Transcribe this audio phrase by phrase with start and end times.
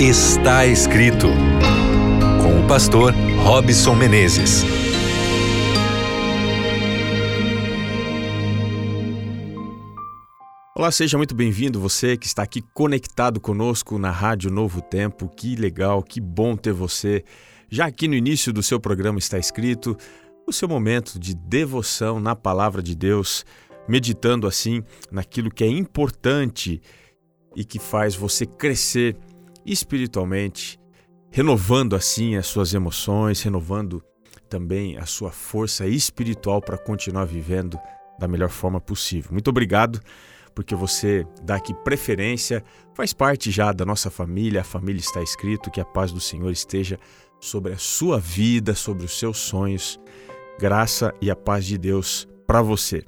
[0.00, 1.26] Está escrito
[2.40, 4.62] com o pastor Robson Menezes.
[10.76, 15.28] Olá, seja muito bem-vindo você que está aqui conectado conosco na Rádio Novo Tempo.
[15.28, 17.24] Que legal, que bom ter você.
[17.68, 19.96] Já aqui no início do seu programa está escrito
[20.46, 23.44] o seu momento de devoção na palavra de Deus,
[23.88, 24.80] meditando assim
[25.10, 26.80] naquilo que é importante
[27.56, 29.16] e que faz você crescer
[29.64, 30.78] espiritualmente,
[31.30, 34.02] renovando assim as suas emoções, renovando
[34.48, 37.78] também a sua força espiritual para continuar vivendo
[38.18, 39.32] da melhor forma possível.
[39.32, 40.00] Muito obrigado
[40.54, 45.70] porque você dá aqui preferência, faz parte já da nossa família, a família está escrito,
[45.70, 46.98] que a paz do Senhor esteja
[47.38, 50.00] sobre a sua vida, sobre os seus sonhos.
[50.58, 53.04] Graça e a paz de Deus para você.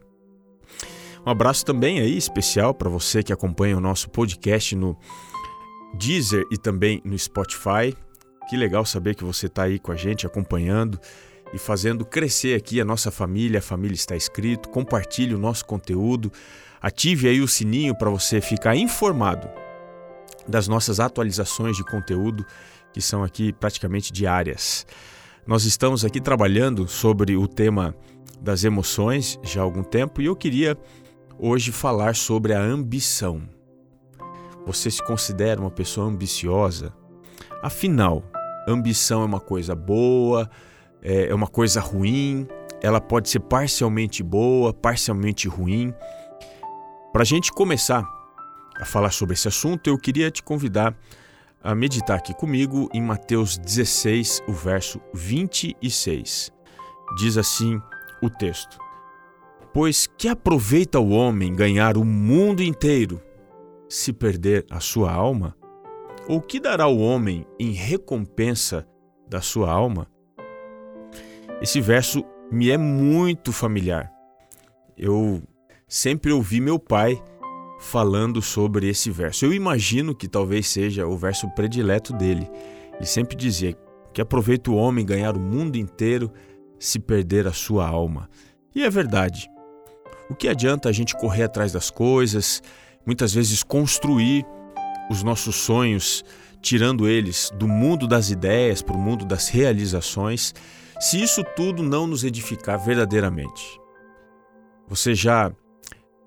[1.27, 4.97] Um abraço também aí especial para você que acompanha o nosso podcast no
[5.95, 7.97] Deezer e também no Spotify.
[8.49, 10.99] Que legal saber que você está aí com a gente acompanhando
[11.53, 13.59] e fazendo crescer aqui a nossa família.
[13.59, 14.69] A família está escrito.
[14.69, 16.33] Compartilhe o nosso conteúdo.
[16.81, 19.49] Ative aí o sininho para você ficar informado
[20.49, 22.45] das nossas atualizações de conteúdo
[22.93, 24.87] que são aqui praticamente diárias.
[25.47, 27.95] Nós estamos aqui trabalhando sobre o tema
[28.41, 30.77] das emoções já há algum tempo e eu queria
[31.39, 33.60] hoje falar sobre a ambição.
[34.73, 36.95] Você se considera uma pessoa ambiciosa?
[37.61, 38.23] Afinal,
[38.69, 40.49] ambição é uma coisa boa,
[41.03, 42.47] é, é uma coisa ruim,
[42.81, 45.93] ela pode ser parcialmente boa, parcialmente ruim.
[47.13, 48.09] Para a gente começar
[48.81, 50.97] a falar sobre esse assunto, eu queria te convidar
[51.61, 56.53] a meditar aqui comigo em Mateus 16, o verso 26.
[57.19, 57.83] Diz assim
[58.23, 58.79] o texto:
[59.75, 63.21] Pois que aproveita o homem ganhar o mundo inteiro
[63.91, 65.57] se perder a sua alma?
[66.29, 68.87] Ou que dará o homem em recompensa
[69.29, 70.07] da sua alma?
[71.61, 74.11] Esse verso me é muito familiar.
[74.97, 75.43] Eu
[75.89, 77.21] sempre ouvi meu pai
[77.81, 79.45] falando sobre esse verso.
[79.45, 82.49] Eu imagino que talvez seja o verso predileto dele.
[82.95, 83.77] Ele sempre dizia
[84.13, 86.31] que aproveita o homem ganhar o mundo inteiro
[86.79, 88.29] se perder a sua alma.
[88.75, 89.51] E é verdade.
[90.29, 92.63] O que adianta a gente correr atrás das coisas,
[93.11, 94.47] muitas vezes construir
[95.11, 96.25] os nossos sonhos,
[96.63, 100.55] tirando eles do mundo das ideias para o mundo das realizações,
[101.01, 103.81] se isso tudo não nos edificar verdadeiramente?
[104.87, 105.51] Você já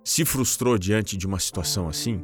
[0.03, 2.21] se frustrou diante de uma situação assim?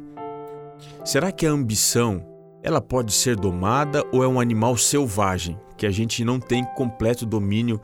[1.06, 2.22] Será que a ambição
[2.62, 7.24] ela pode ser domada ou é um animal selvagem que a gente não tem completo
[7.24, 7.80] domínio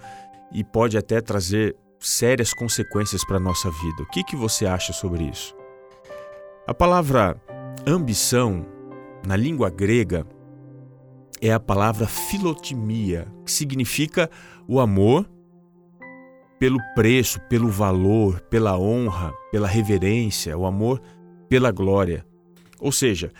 [0.53, 4.03] e pode até trazer sérias consequências para a nossa vida?
[4.03, 5.56] O que, que você acha sobre isso?
[6.66, 7.41] A palavra
[7.87, 8.66] ambição,
[9.25, 10.27] na língua grega,
[11.41, 14.28] é a palavra filotimia, que significa
[14.66, 15.31] o amor
[16.59, 21.00] pelo preço, pelo valor, pela honra, pela reverência, o amor
[21.49, 22.27] pela glória.
[22.81, 23.31] Ou seja,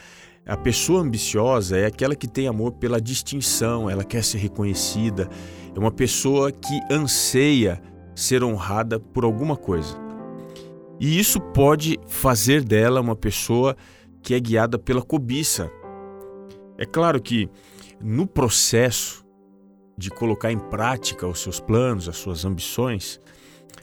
[0.47, 5.29] a pessoa ambiciosa é aquela que tem amor pela distinção, ela quer ser reconhecida,
[5.75, 7.83] é uma pessoa que anseia
[8.15, 10.06] ser honrada por alguma coisa.
[10.99, 13.77] E isso pode fazer dela uma pessoa
[14.23, 15.71] que é guiada pela cobiça.
[16.79, 17.49] É claro que
[18.01, 19.25] no processo
[19.97, 23.21] de colocar em prática os seus planos, as suas ambições,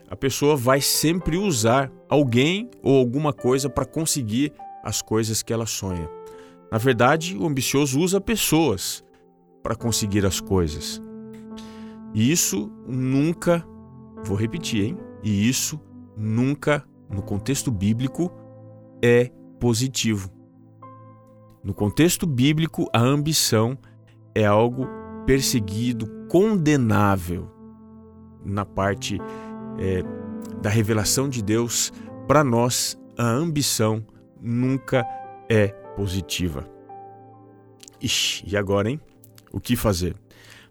[0.10, 4.54] a pessoa vai sempre usar alguém ou alguma coisa para conseguir
[4.84, 6.10] as coisas que ela sonha.
[6.72, 9.04] Na verdade, o ambicioso usa pessoas
[9.64, 11.02] para conseguir as coisas.
[12.14, 13.66] E isso nunca,
[14.24, 14.98] vou repetir, hein?
[15.24, 15.80] E isso
[16.16, 18.32] nunca, no contexto bíblico,
[19.02, 20.30] é positivo.
[21.64, 23.78] No contexto bíblico, a ambição
[24.36, 24.88] é algo
[25.26, 27.50] perseguido, condenável
[28.44, 29.20] na parte
[29.80, 30.04] é,
[30.62, 31.94] da revelação de Deus.
[32.28, 34.06] Para nós, a ambição
[34.42, 35.06] nunca
[35.50, 36.68] é positiva.
[38.02, 39.00] Ixi, e agora, hein?
[39.52, 40.16] O que fazer?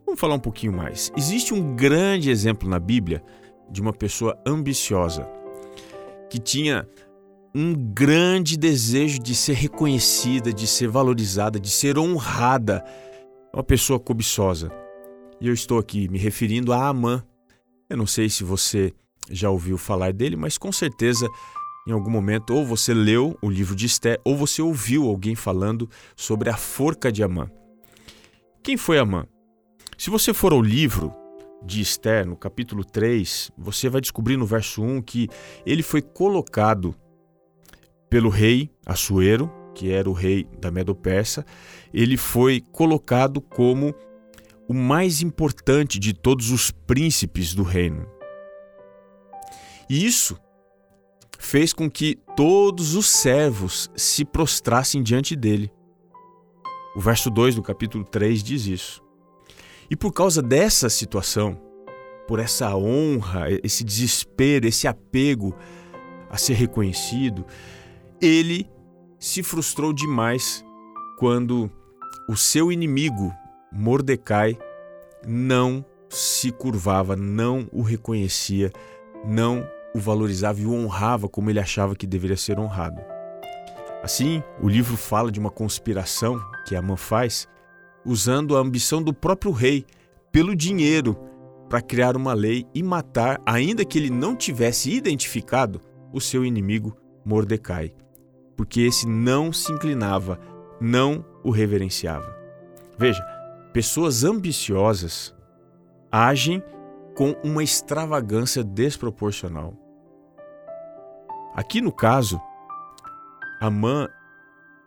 [0.05, 1.11] Vamos falar um pouquinho mais.
[1.17, 3.23] Existe um grande exemplo na Bíblia
[3.71, 5.27] de uma pessoa ambiciosa
[6.33, 6.89] que tinha
[7.55, 12.83] um grande desejo de ser reconhecida, de ser valorizada, de ser honrada
[13.53, 14.73] uma pessoa cobiçosa.
[15.39, 17.23] E eu estou aqui me referindo a Amã.
[17.91, 18.95] Eu não sei se você
[19.31, 21.29] já ouviu falar dele, mas com certeza
[21.87, 25.87] em algum momento ou você leu o livro de Esther ou você ouviu alguém falando
[26.17, 27.51] sobre a forca de Amã.
[28.63, 29.27] Quem foi Amã?
[29.99, 31.13] Se você for ao livro
[31.65, 35.29] de Esther, no capítulo 3, você vai descobrir no verso 1 que
[35.65, 36.95] ele foi colocado
[38.11, 41.45] pelo rei Assuero que era o rei da Medo-Persa,
[41.93, 43.95] ele foi colocado como
[44.69, 48.07] o mais importante de todos os príncipes do reino.
[49.89, 50.39] E isso
[51.39, 55.71] fez com que todos os servos se prostrassem diante dele.
[56.95, 59.03] O verso 2 do capítulo 3 diz isso.
[59.93, 61.61] E por causa dessa situação,
[62.27, 65.55] por essa honra, esse desespero, esse apego
[66.31, 67.45] a ser reconhecido,
[68.19, 68.67] ele
[69.19, 70.65] se frustrou demais
[71.19, 71.71] quando
[72.27, 73.35] o seu inimigo,
[73.71, 74.57] Mordecai,
[75.27, 78.73] não se curvava, não o reconhecia,
[79.27, 79.63] não
[79.95, 82.99] o valorizava e o honrava como ele achava que deveria ser honrado.
[84.03, 87.47] Assim, o livro fala de uma conspiração que Amã faz
[88.05, 89.85] usando a ambição do próprio rei
[90.31, 91.17] pelo dinheiro
[91.69, 95.81] para criar uma lei e matar, ainda que ele não tivesse identificado,
[96.13, 97.95] o seu inimigo Mordecai,
[98.57, 100.39] porque esse não se inclinava,
[100.81, 102.37] não o reverenciava.
[102.99, 103.25] Veja,
[103.73, 105.35] pessoas ambiciosas
[106.11, 106.63] agem
[107.15, 109.75] com uma extravagância desproporcional.
[111.55, 112.41] Aqui no caso,
[113.61, 114.09] Amã,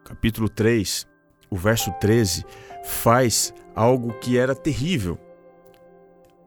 [0.04, 1.08] capítulo 3,
[1.50, 2.46] o verso 13,
[2.84, 5.20] faz algo que era terrível.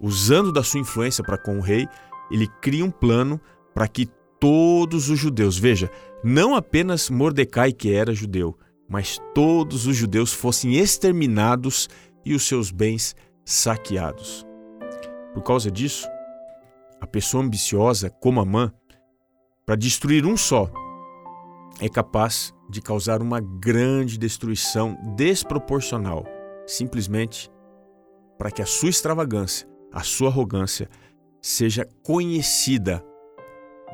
[0.00, 1.88] Usando da sua influência para com o rei,
[2.30, 3.40] ele cria um plano
[3.74, 4.06] para que
[4.38, 5.90] todos os judeus, veja,
[6.22, 8.56] não apenas Mordecai que era judeu,
[8.88, 11.88] mas todos os judeus fossem exterminados
[12.24, 13.14] e os seus bens
[13.44, 14.46] saqueados.
[15.34, 16.08] Por causa disso,
[17.00, 18.72] a pessoa ambiciosa, como Amã,
[19.64, 20.70] para destruir um só,
[21.80, 26.24] é capaz de causar uma grande destruição desproporcional,
[26.66, 27.50] simplesmente
[28.36, 30.88] para que a sua extravagância, a sua arrogância
[31.40, 33.04] seja conhecida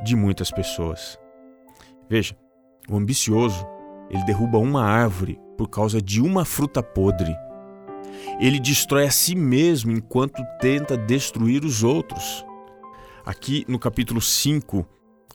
[0.03, 1.19] de muitas pessoas.
[2.09, 2.37] Veja,
[2.89, 3.67] o ambicioso,
[4.11, 7.35] ele derruba uma árvore por causa de uma fruta podre.
[8.41, 12.45] Ele destrói a si mesmo enquanto tenta destruir os outros.
[13.25, 14.87] Aqui no capítulo 5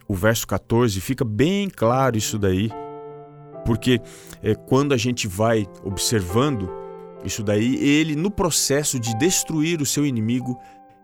[0.10, 2.72] o verso 14, fica bem claro isso daí,
[3.64, 4.02] porque
[4.42, 6.68] é, quando a gente vai observando
[7.24, 10.60] isso daí, ele, no processo de destruir o seu inimigo,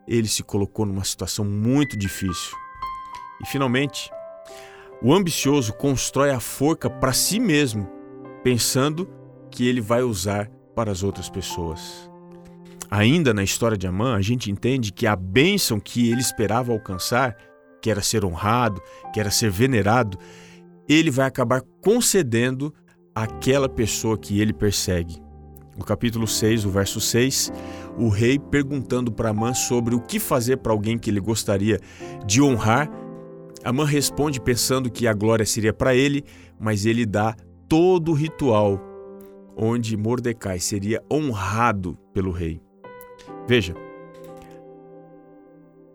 [0.07, 2.57] ele se colocou numa situação muito difícil.
[3.43, 4.09] E finalmente,
[5.03, 7.87] o ambicioso constrói a forca para si mesmo,
[8.43, 9.07] pensando
[9.51, 12.09] que ele vai usar para as outras pessoas.
[12.89, 17.35] Ainda na história de Amã, a gente entende que a bênção que ele esperava alcançar
[17.85, 18.81] que era ser honrado,
[19.13, 20.17] que era ser venerado,
[20.89, 22.73] ele vai acabar concedendo
[23.13, 25.21] àquela pessoa que ele persegue.
[25.77, 27.53] No capítulo 6, o verso 6,
[27.95, 31.79] o rei perguntando para Amã sobre o que fazer para alguém que ele gostaria
[32.25, 32.89] de honrar,
[33.63, 36.23] Amã responde pensando que a glória seria para ele,
[36.59, 37.35] mas ele dá
[37.69, 38.81] todo o ritual
[39.55, 42.59] onde Mordecai seria honrado pelo rei.
[43.47, 43.75] Veja,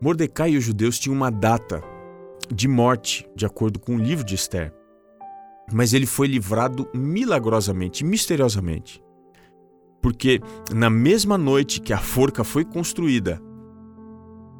[0.00, 1.82] Mordecai e os judeus tinham uma data
[2.52, 4.72] de morte, de acordo com o livro de Esther.
[5.72, 9.02] Mas ele foi livrado milagrosamente, misteriosamente.
[10.00, 10.40] Porque
[10.74, 13.40] na mesma noite que a forca foi construída,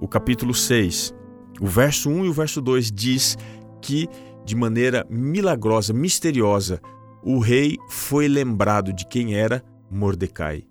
[0.01, 1.15] o capítulo 6,
[1.61, 3.37] o verso 1 e o verso 2 diz
[3.81, 4.07] que,
[4.45, 6.81] de maneira milagrosa, misteriosa,
[7.23, 10.65] o rei foi lembrado de quem era Mordecai.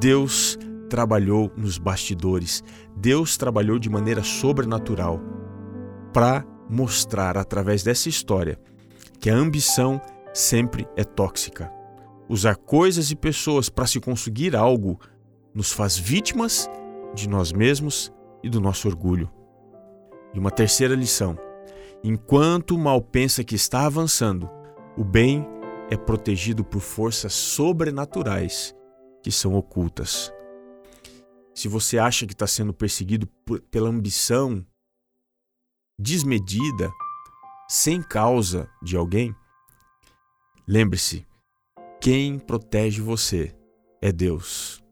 [0.00, 0.58] Deus
[0.92, 2.62] trabalhou nos bastidores,
[2.94, 5.18] Deus trabalhou de maneira sobrenatural
[6.12, 8.60] para mostrar através dessa história
[9.18, 9.98] que a ambição
[10.34, 11.72] sempre é tóxica.
[12.28, 15.00] Usar coisas e pessoas para se conseguir algo
[15.54, 16.68] nos faz vítimas
[17.14, 19.30] de nós mesmos e do nosso orgulho.
[20.34, 21.38] E uma terceira lição:
[22.04, 24.46] enquanto o mal pensa que está avançando,
[24.94, 25.48] o bem
[25.90, 28.74] é protegido por forças sobrenaturais
[29.22, 30.30] que são ocultas
[31.54, 33.26] se você acha que está sendo perseguido
[33.70, 34.64] pela ambição
[35.98, 36.90] desmedida,
[37.68, 39.34] sem causa de alguém,
[40.66, 41.26] lembre-se:
[42.00, 43.54] quem protege você
[44.00, 44.82] é Deus.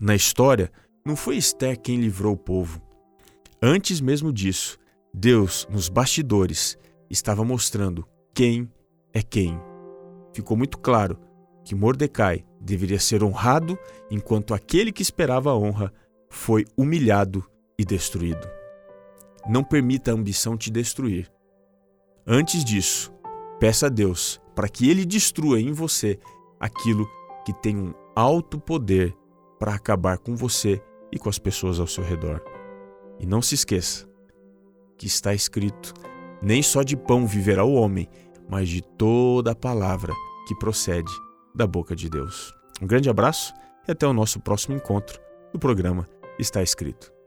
[0.00, 0.70] Na história,
[1.04, 2.80] não foi Esther quem livrou o povo.
[3.60, 4.78] Antes mesmo disso,
[5.12, 6.78] Deus, nos bastidores,
[7.10, 8.70] estava mostrando quem
[9.12, 9.58] é quem.
[10.32, 11.18] Ficou muito claro
[11.64, 13.78] que Mordecai deveria ser honrado,
[14.10, 15.92] enquanto aquele que esperava a honra
[16.30, 17.44] foi humilhado
[17.78, 18.48] e destruído.
[19.48, 21.30] Não permita a ambição te destruir.
[22.26, 23.12] Antes disso,
[23.58, 26.18] peça a Deus para que Ele destrua em você
[26.60, 27.08] aquilo
[27.44, 29.16] que tem um alto poder
[29.58, 32.42] para acabar com você e com as pessoas ao seu redor.
[33.18, 34.06] E não se esqueça
[34.98, 35.94] que está escrito:
[36.42, 38.08] nem só de pão viverá o homem,
[38.48, 40.12] mas de toda a palavra
[40.46, 41.12] que procede
[41.54, 42.52] da boca de Deus.
[42.82, 43.54] Um grande abraço
[43.86, 45.18] e até o nosso próximo encontro
[45.52, 46.08] no programa
[46.38, 47.17] Está Escrito.